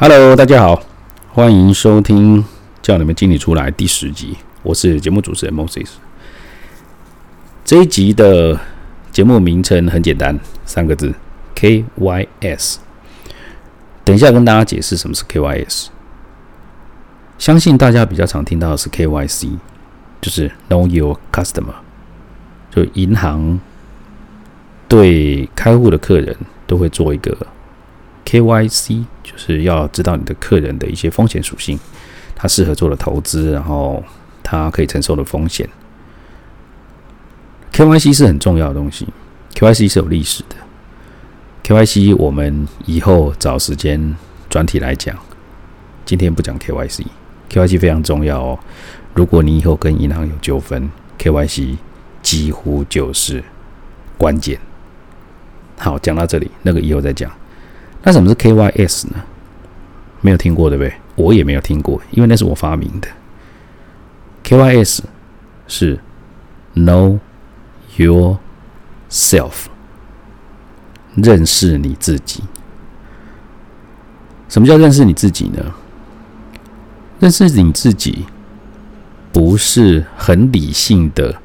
[0.00, 0.80] Hello，大家好，
[1.32, 2.40] 欢迎收听
[2.80, 5.88] 《叫你们经理出来》第十集，我是节目主持人 Moses。
[7.64, 8.60] 这一集的
[9.10, 11.12] 节目名称很简单，三个字
[11.56, 12.76] ：KYS。
[14.04, 15.88] 等一下跟大家解释什么是 KYS。
[17.36, 19.58] 相信大家比较常听到的是 KYC，
[20.20, 21.74] 就是 Know Your Customer，
[22.70, 23.58] 就银行
[24.86, 26.36] 对开户的客人
[26.68, 27.36] 都会做一个。
[28.28, 31.78] KYC 就是要知道你的客人的一些风险属性，
[32.36, 34.04] 他适合做的投资，然后
[34.42, 35.66] 他可以承受的风险。
[37.72, 39.08] KYC 是很重要的东西
[39.54, 40.56] ，KYC 是有历史的。
[41.64, 44.14] KYC 我们以后找时间
[44.50, 45.16] 专题来讲，
[46.04, 48.58] 今天不讲 KYC，KYC 非常重要哦。
[49.14, 51.78] 如果你以后跟银行有纠纷，KYC
[52.22, 53.42] 几乎就是
[54.18, 54.60] 关键。
[55.78, 57.30] 好，讲到这里，那个以后再讲。
[58.02, 59.24] 那什么是 KYS 呢？
[60.20, 60.92] 没有听过对不对？
[61.16, 63.08] 我也没有听过，因为那是我发明的。
[64.44, 65.00] KYS
[65.66, 65.98] 是
[66.74, 67.18] Know
[67.96, 69.66] Yourself，
[71.14, 72.42] 认识你自己。
[74.48, 75.74] 什么叫认识你自己呢？
[77.20, 78.26] 认识你自己
[79.32, 81.36] 不是很理性的，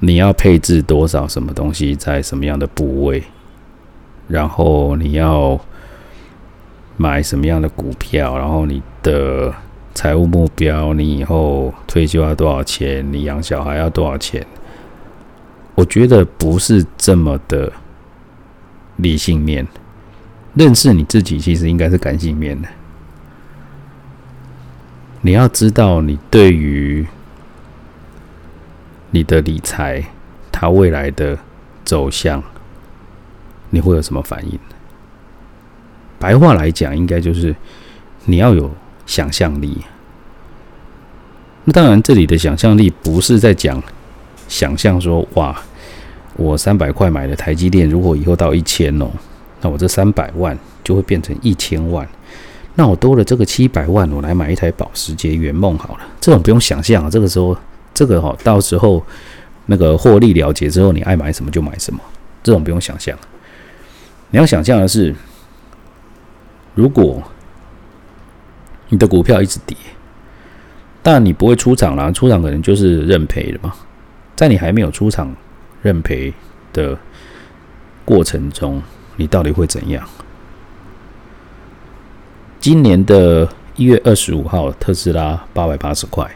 [0.00, 3.22] 你要配置多少什么东西在什么样的部位。
[4.28, 5.58] 然后你要
[6.96, 8.38] 买什么样的股票？
[8.38, 9.52] 然后你的
[9.94, 13.12] 财务目标，你以后退休要多少钱？
[13.12, 14.46] 你养小孩要多少钱？
[15.74, 17.72] 我觉得不是这么的
[18.96, 19.66] 理性面，
[20.54, 22.68] 认识你自己其实应该是感性面的。
[25.20, 27.06] 你要知道，你对于
[29.10, 30.04] 你的理财，
[30.52, 31.38] 它未来的
[31.84, 32.42] 走向。
[33.70, 34.58] 你会有什么反应？
[36.18, 37.54] 白话来讲，应该就是
[38.24, 38.70] 你要有
[39.06, 39.78] 想象力。
[41.64, 43.80] 那当然，这里的想象力不是在讲
[44.48, 45.56] 想象说，哇，
[46.34, 49.08] 我三百块买的台积电，如果以后到一千哦，
[49.60, 52.08] 那我这三百万就会变成一千万。
[52.74, 56.06] 那我多了这个七百万，我来买一台保时捷圆梦好了。
[56.20, 57.56] 这种不用想象啊，这个时候，
[57.92, 59.04] 这个哈，到时候
[59.66, 62.00] 那个获利了结之后，你爱买什么就买什么，
[62.42, 63.16] 这种不用想象。
[64.30, 65.14] 你要想象的是，
[66.74, 67.22] 如果
[68.90, 69.76] 你的股票一直跌，
[71.02, 73.74] 但你不会出场啦，出场可能就是认赔了嘛。
[74.36, 75.34] 在你还没有出场
[75.82, 76.32] 认赔
[76.72, 76.96] 的
[78.04, 78.82] 过程中，
[79.16, 80.06] 你到底会怎样？
[82.60, 86.30] 今年的一月二十五号，特斯拉八百八十块，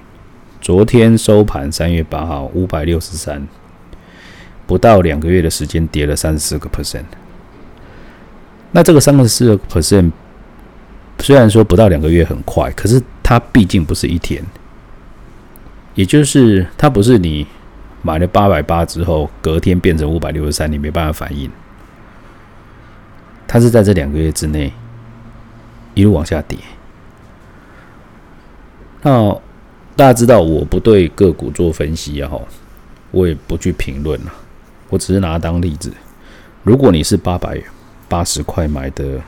[0.62, 3.46] 昨天收盘三月八号五百六十三，
[4.66, 7.04] 不到两个月的时间，跌了三十四个 percent。
[8.74, 10.10] 那这个三十四 percent，
[11.18, 14.42] 虽然说不到两个月很快，可是它毕竟不是一天，
[15.94, 17.46] 也就是它不是你
[18.00, 21.50] 买了八百八之后，隔天变成五百六十三，你没办法反应。
[23.46, 24.72] 它是在这两个月之内
[25.92, 26.56] 一路往下跌。
[29.02, 29.30] 那
[29.94, 32.30] 大家知道我不对个股做分析啊，
[33.10, 34.32] 我也不去评论了，
[34.88, 35.92] 我只是拿它当例子。
[36.62, 37.64] 如果你是八百元。
[38.12, 39.22] 八十块买的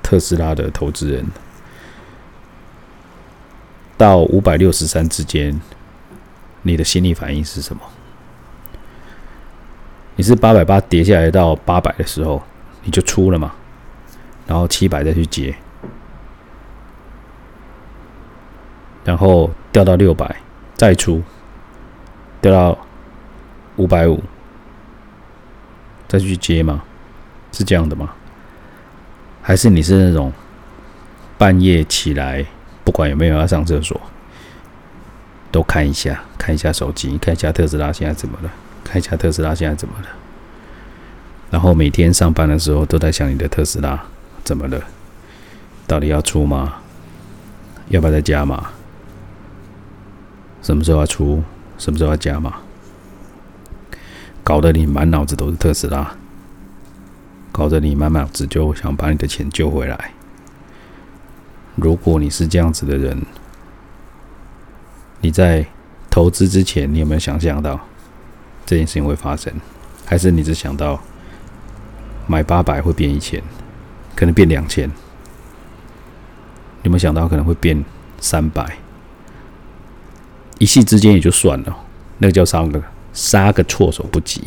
[0.00, 1.26] 特斯拉的投资人，
[3.98, 5.60] 到五百六十三之间，
[6.62, 7.82] 你的心理反应是什么？
[10.14, 12.40] 你是八百八跌下来到八百的时候，
[12.84, 13.52] 你就出了嘛？
[14.46, 15.52] 然后七百再去接，
[19.02, 20.36] 然后掉到六百
[20.76, 21.20] 再出，
[22.40, 22.78] 掉到
[23.74, 24.22] 五百五
[26.06, 26.84] 再去接吗？
[27.52, 28.10] 是这样的吗？
[29.42, 30.32] 还是你是那种
[31.36, 32.46] 半夜起来，
[32.84, 34.00] 不管有没有要上厕所，
[35.50, 38.50] 都看一下，看一下手机，看一下特斯拉现在怎么了，
[38.84, 40.06] 看一下特斯拉现在怎么了，
[41.50, 44.00] 然后每天上班的时候都在想你的特斯拉
[44.44, 44.80] 怎么了，
[45.86, 46.74] 到底要出吗？
[47.88, 48.70] 要不要再加码？
[50.62, 51.42] 什么时候要出？
[51.78, 52.54] 什么时候要加码？
[54.44, 56.14] 搞得你满脑子都是特斯拉。
[57.52, 60.12] 搞得你满脑子就想把你的钱救回来。
[61.76, 63.22] 如果你是这样子的人，
[65.20, 65.64] 你在
[66.10, 67.78] 投资之前，你有没有想象到
[68.66, 69.52] 这件事情会发生？
[70.04, 71.00] 还是你只想到
[72.26, 73.42] 买八百会变一千，
[74.16, 74.90] 可能变两千？
[76.82, 77.84] 有没有想到可能会变
[78.18, 78.78] 三百？
[80.58, 81.76] 一夕之间也就算了，
[82.18, 82.82] 那个叫杀个
[83.12, 84.42] 杀个措手不及。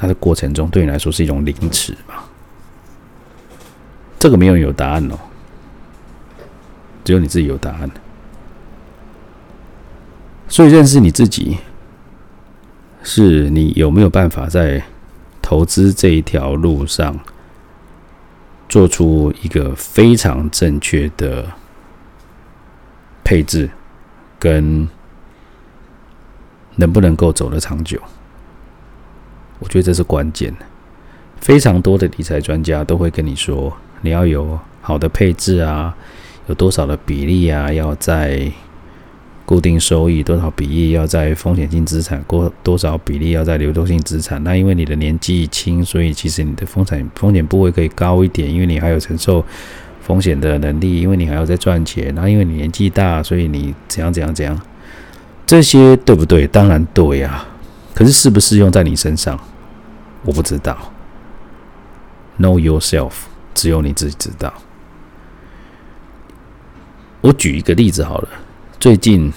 [0.00, 2.24] 它的过程中对你来说是一种凌迟吗？
[4.18, 5.18] 这个没有有答案哦。
[7.04, 7.90] 只有你自己有答案。
[10.48, 11.58] 所以认识你自己，
[13.02, 14.82] 是你有没有办法在
[15.42, 17.20] 投资这一条路上
[18.70, 21.46] 做出一个非常正确的
[23.22, 23.68] 配置，
[24.38, 24.88] 跟
[26.76, 28.00] 能不能够走得长久？
[29.60, 30.52] 我觉得这是关键。
[31.40, 33.72] 非常多的理财专家都会跟你说，
[34.02, 35.96] 你要有好的配置啊，
[36.48, 38.50] 有多少的比例啊，要在。
[39.46, 44.40] 固定收益多少比例要在风险性资产，过多少比例要在流动性资产？
[44.44, 49.44] 那因为你的年纪轻，所以其实你的风险风险部位可以高一点，因为你还有承受
[50.00, 52.14] 风险的能力，因为你还要再赚钱。
[52.14, 54.56] 那因为你年纪大，所以你怎样怎样怎样，
[55.44, 56.46] 这些对不对？
[56.46, 57.49] 当然对呀、啊。
[57.94, 59.38] 可是适不适用在你身上，
[60.24, 60.76] 我不知道。
[62.38, 63.12] Know yourself，
[63.54, 64.52] 只有你自己知道。
[67.20, 68.28] 我举一个例子好了。
[68.78, 69.30] 最近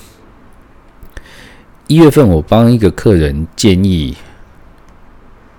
[1.87, 4.15] 一月份，我帮一个客人建议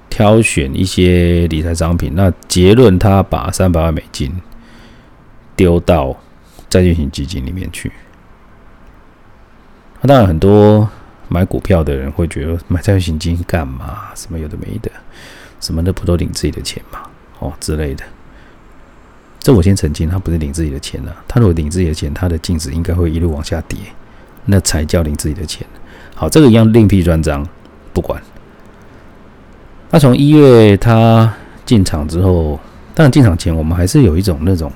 [0.08, 4.32] 挑选一些理财商品，那结论他把三百万美金
[5.54, 6.16] 丢到
[6.70, 7.92] 债券型基金里面去。
[10.00, 10.88] 那当然，很多
[11.34, 14.04] 买股票的人会觉得买债券型基金干嘛？
[14.14, 14.88] 什么有的没的，
[15.60, 17.00] 什么的不都领自己的钱嘛？
[17.40, 18.04] 哦之类的。
[19.40, 23.76] 这我先澄清，他不是领自己的钱了、他如果领自己的钱，他的净值应该会一路往下跌，
[24.44, 25.66] 那才叫领自己的钱。
[26.14, 27.44] 好，这个一样另辟专章，
[27.92, 28.22] 不管。
[29.90, 31.34] 那从一月他
[31.66, 32.60] 进场之后，
[32.94, 34.72] 当然进场前我们还是有一种那种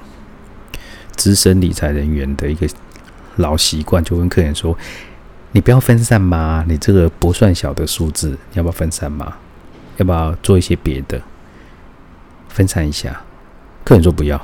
[1.14, 2.68] 资深理财人员的一个
[3.36, 4.76] 老习惯，就跟客人说
[5.52, 9.34] ：“你不要分散嘛，你这个不算小的数字，你要不要分散嘛？
[9.96, 11.20] 要不要做一些别的？
[12.48, 13.20] 分散一下。”
[13.84, 14.36] 客人说不要。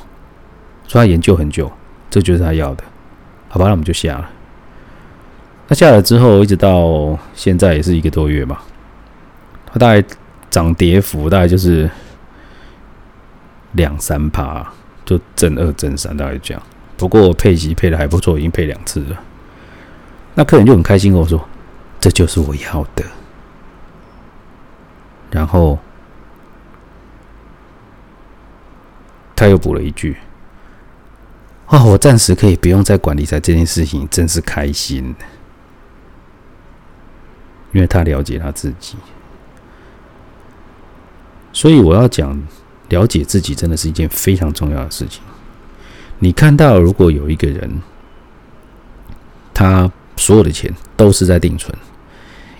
[0.88, 1.70] 说他研究很久，
[2.10, 2.84] 这就是他要的，
[3.48, 3.66] 好吧？
[3.66, 4.30] 那我们就下了。
[5.68, 8.58] 那下了之后，一直到现在也是一个多月嘛。
[9.66, 10.06] 他大概
[10.50, 11.90] 涨跌幅大概就是
[13.72, 14.66] 两三趴，
[15.04, 16.62] 就正二正三，大概这样。
[16.96, 19.20] 不过配息配的还不错，已经配两次了。
[20.34, 21.48] 那客人就很开心跟我说
[22.00, 23.04] ：“这就是我要的。”
[25.30, 25.78] 然后
[29.36, 30.16] 他又补了一句。
[31.66, 35.14] 哦，我暂时可以不用再管理财这件事情，真是开心。
[37.72, 38.96] 因为他了解他自己，
[41.52, 42.40] 所以我要讲，
[42.88, 45.20] 了解自己真的是一件非常重要的事情。
[46.20, 47.82] 你看到，如果有一个人，
[49.52, 51.72] 他所有的钱都是在定存，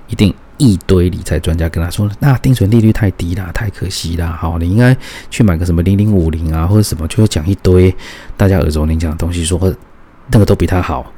[0.08, 0.34] 一定。
[0.56, 4.32] 一堆理财专家跟他说：“那定存利率太低了，太可惜了。
[4.34, 4.96] 好，你应该
[5.28, 7.92] 去买个什么零零五零啊，或者什么，就会讲一堆
[8.36, 9.74] 大家耳熟能详的东西，说
[10.28, 11.12] 那个都比他好。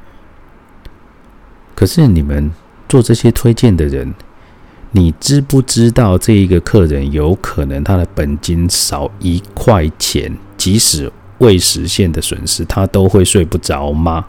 [1.75, 2.51] 可是你们
[2.89, 4.11] 做这些推荐的人，
[4.89, 14.25] 你知不知道这一个客人有可能他的本金少一块钱，即使未实现的损失，他都会睡不着吗？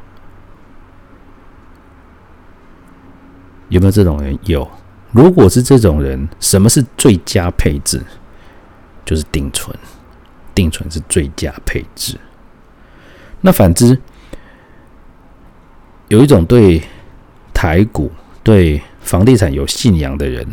[3.69, 4.39] 有没有这种人？
[4.45, 4.69] 有。”
[5.11, 7.99] 如果是这种人，什么是最佳配置？
[9.07, 9.75] 就是定存，
[10.55, 12.15] 定存是最佳配置。
[13.41, 13.99] 那反之，
[16.09, 16.83] 有一种对
[17.55, 20.47] 台股、对房地产有信仰的人，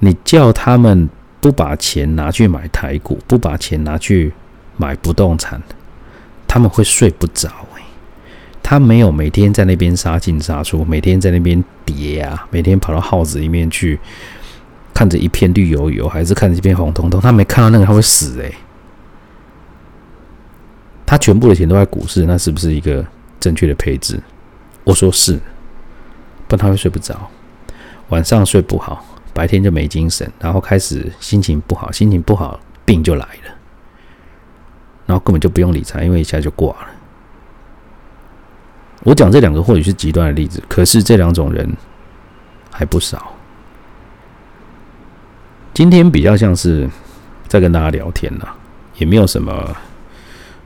[0.00, 1.08] 你叫他们
[1.40, 4.32] 不把钱拿去买台股，不把钱拿去
[4.76, 5.62] 买不动产，
[6.48, 7.48] 他们会睡不着。
[8.68, 13.96] 他没有每天在那边杀进杀出，每天在那边叠啊，每天跑到耗子里面去，
[14.92, 17.20] 看着一片绿油油，还是看着一片红彤彤。
[17.20, 18.54] 他没看到那个，他会死哎、欸。
[21.06, 23.06] 他全部的钱都在股市，那是不是一个
[23.38, 24.20] 正确的配置？
[24.82, 25.34] 我说是，
[26.48, 27.30] 不然他会睡不着，
[28.08, 33.54] 晚上睡不好，白天就没精神，然后开始心情不好，心情不好，病就来了，
[35.06, 36.88] 然后根本就不用理财，因为一下就挂了。
[39.06, 41.76] 我讲这两个或许是极端的例子，可是这两种人
[42.72, 43.32] 还不少。
[45.72, 46.90] 今天比较像是
[47.46, 48.52] 在跟大家聊天啦，
[48.96, 49.76] 也没有什么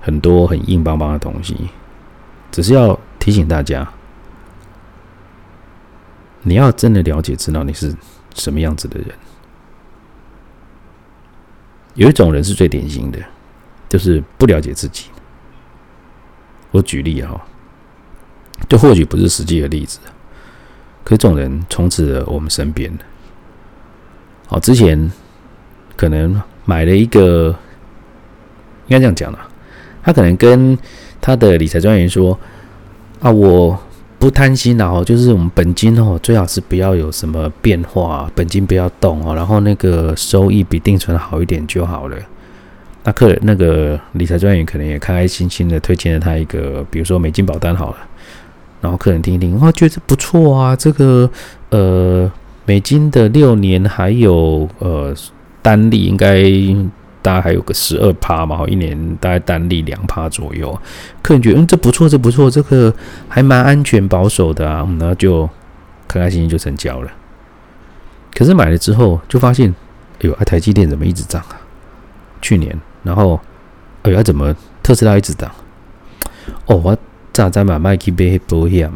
[0.01, 1.69] 很多很硬邦邦的东西，
[2.51, 3.87] 只是要提醒大家，
[6.41, 7.95] 你要真的了解，知道你是
[8.35, 9.09] 什么样子的人。
[11.93, 13.19] 有一种人是最典型的，
[13.87, 15.11] 就是不了解自己。
[16.71, 17.39] 我举例哈。
[18.69, 19.99] 这或许不是实际的例子，
[21.03, 22.93] 可这种人充斥了我们身边。
[24.47, 25.11] 好，之前
[25.97, 27.55] 可能买了一个，
[28.87, 29.49] 应该这样讲啦，
[30.03, 30.77] 他可能跟
[31.21, 32.39] 他的理财专员说
[33.21, 33.79] ：“啊，我
[34.19, 42.17] 不贪心哦，就是我们本金哦，最好是不要有什么变化，本金不要动哦，然后那个收益比定存好一点就好了。”
[43.03, 47.97] 那客人那个理财专员可能也开开心心的推荐了他一个，比如说美金保单好了，
[48.81, 51.31] 然后客人听一听，哇，觉得不错啊，这个
[51.71, 52.31] 呃
[52.65, 55.15] 美金的六年还有呃
[55.63, 56.45] 单利应该。
[57.23, 60.75] 大概还有个十二趴嘛，一年大概单利两趴左右。
[61.21, 62.91] 客人觉得嗯，这不错，这不错，这个
[63.29, 65.47] 还蛮安全保守的啊，然后就
[66.09, 67.11] 开开心心就成交了。
[68.35, 69.69] 可是买了之后就发现，
[70.21, 71.61] 哎呦，台积电怎么一直涨啊？
[72.41, 73.39] 去年，然后
[74.01, 75.51] 哎呦，怎么特斯拉一直涨？
[76.65, 76.97] 哦，我
[77.33, 78.91] 早在买卖去买保险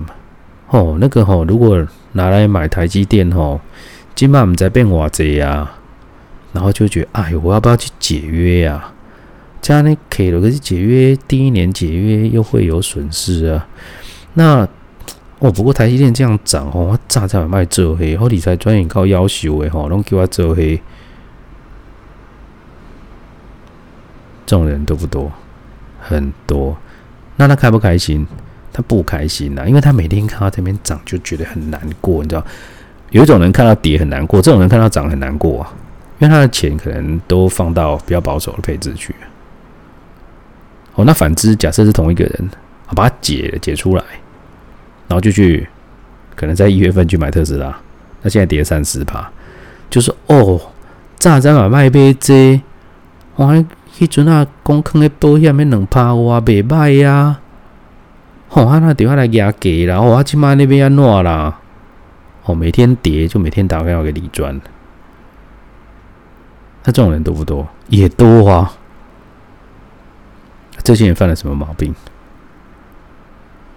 [0.68, 3.60] 哦，那个吼，如果拿来买台积电吼，
[4.14, 5.78] 今晚唔知变偌济啊？
[6.52, 8.92] 然后就觉得，哎，我要不要去解约呀、啊？
[9.60, 10.40] 这样呢，可以了。
[10.40, 13.66] 可是解约第一年解约又会有损失啊。
[14.34, 14.68] 那
[15.38, 20.80] 哦，不过台积电这样涨哦，我早在买卖做黑，我理财专员靠要求的吼，拢叫我做黑。
[24.46, 25.32] 这种人多不多？
[26.00, 26.76] 很多。
[27.36, 28.26] 那他开不开心？
[28.72, 32.44] 他不开心呐，因为他每天看到这边涨就觉得很难过，你知道？
[33.10, 35.72] 有一种人看到跌很难过，这种人看到涨很难过啊。
[36.18, 39.14] 因为他的钱可能都放到比较保守的配置去。
[40.94, 42.50] 哦，那反之，假设是同一个人，
[42.94, 44.02] 把它解解出来，
[45.08, 45.68] 然后就去
[46.34, 47.76] 可能在一月份去买特斯拉，
[48.22, 49.28] 那现在跌三十趴，
[49.90, 50.60] 就是哦，
[51.18, 52.60] 炸在买卖杯这，
[53.36, 53.64] 我
[53.96, 57.38] 迄阵啊，公坑的保险没两趴，我袂歹呀。
[58.50, 61.60] 哦，他那电话来压给啦，我起码那边要诺啦。
[62.44, 64.60] 哦，每天跌就每天打电话给李专。
[66.82, 67.66] 那这种人多不多？
[67.88, 68.72] 也多啊。
[70.82, 71.94] 这些人犯了什么毛病？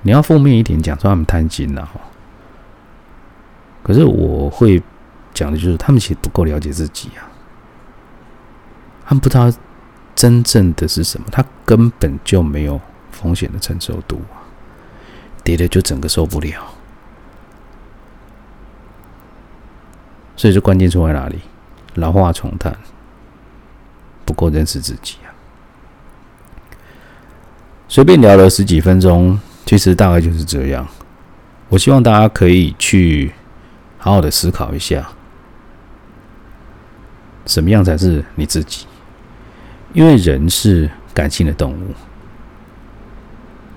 [0.02, 1.88] 你要负面一点讲，说他们贪心呐。
[3.84, 4.82] 可是我会
[5.34, 7.30] 讲的就是，他们其实不够了解自己啊。
[9.06, 9.50] 他们不知道
[10.18, 12.82] 真正的是什么，他根本就没有
[13.12, 14.44] 风险的承受度啊，
[15.44, 16.74] 跌的就整个受不了。
[20.36, 21.40] 所以说关键出在哪里？
[21.94, 22.76] 老话重谈。
[24.26, 25.32] 不够认识自己啊！
[27.88, 30.86] 随便聊了十几分钟，其实大概就是这样。
[31.70, 33.32] 我希望大家可以去
[33.98, 35.08] 好好的思考一下，
[37.46, 38.86] 什么样才是你自己？
[39.98, 41.75] 因为人是感性的动物，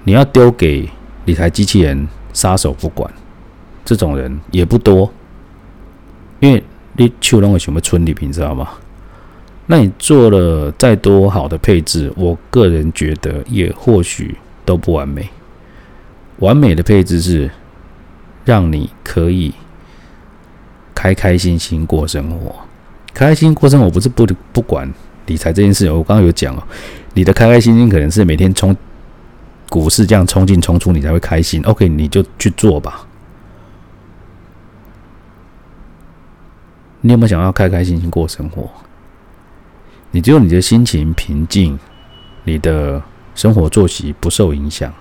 [0.05, 0.87] 你要丢给
[1.25, 3.11] 理财机器人撒手不管，
[3.87, 5.11] 这种人也不多。
[6.41, 6.62] 因为
[6.99, 8.69] 你手拢会想要存利，你知道吗？
[9.65, 14.37] 那你做了再多好的配置，我个人觉得也或许
[14.67, 15.27] 都不完美。
[16.41, 17.50] 完美的配置是
[18.45, 19.55] 让你可以
[20.95, 22.55] 开开心心过生活。
[23.15, 24.93] 开心心过生活不是不不管
[25.31, 25.91] 理财这件事。
[25.93, 26.63] 我刚刚有讲哦，
[27.15, 28.77] 你的开开心心可能是每天冲
[29.69, 31.63] 股市这样冲进冲出，你才会开心。
[31.63, 33.07] OK，你就去做吧。
[37.03, 38.69] 你有没有想要开开心心过生活？
[40.11, 41.79] 你只有你的心情平静，
[42.43, 43.01] 你的
[43.37, 44.93] 生活作息不受影响，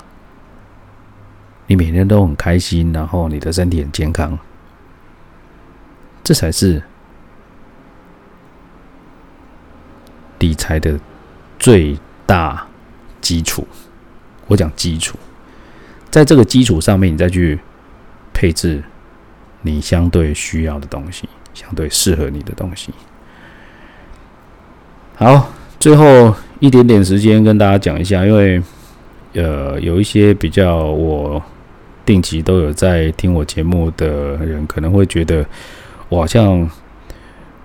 [1.65, 4.37] 你每天都很开心，然后你的身体很健康，
[6.23, 6.81] 这才是
[10.39, 10.99] 理财的
[11.59, 12.65] 最大
[13.21, 13.67] 基础。
[14.47, 15.15] 我讲基础，
[16.09, 17.59] 在这个基础上面，你再去
[18.33, 18.81] 配置
[19.61, 22.91] 你相对需要的东西，相对适合你的东西。
[25.15, 28.61] 好，最后一点点时间跟大家讲一下，因为
[29.33, 31.39] 呃，有一些比较我
[32.05, 35.45] 定期都有在听我节目的人，可能会觉得
[36.07, 36.67] 我好像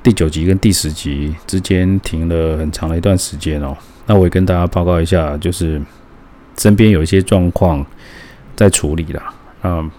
[0.04, 3.75] 第九集跟第十集之间停了很长的一段时间哦。
[4.06, 5.80] 那我也跟大家报告一下，就是
[6.58, 7.84] 身边有一些状况
[8.54, 9.34] 在处理啦。
[9.62, 9.90] 嗯，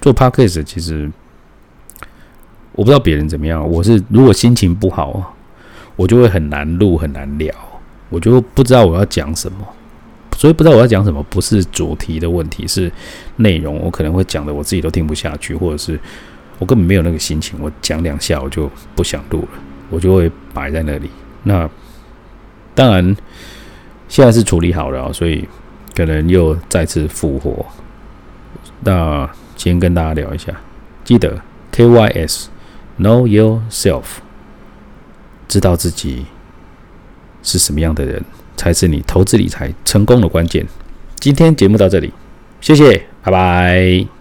[0.00, 1.12] 做 podcast 其实
[2.72, 5.32] 我不知道别人怎么样，我是如果心情不好。
[5.96, 7.54] 我就会很难录，很难聊，
[8.08, 9.58] 我就不知道我要讲什么，
[10.36, 12.90] 所以不知道我要讲什么，不是主题的问题，是
[13.36, 15.96] 内容，我可能会讲的我自己都听不下去，或者是
[16.58, 19.48] 我根本没有那个心情，我讲两下我就不想录了，
[19.90, 21.10] 我就会摆在那里。
[21.42, 21.68] 那
[22.74, 23.16] 当然
[24.08, 25.48] 现在是处理好了，所以
[25.94, 27.64] 可能又再次复活。
[28.80, 30.52] 那先跟大家聊一下，
[31.04, 31.40] 记得
[31.72, 32.46] KYS
[32.98, 34.04] Know Yourself。
[35.46, 36.26] 知道自己
[37.42, 38.24] 是什么样的人，
[38.56, 40.66] 才是你投资理财成功的关键。
[41.16, 42.12] 今天节目到这里，
[42.60, 44.13] 谢谢，拜拜。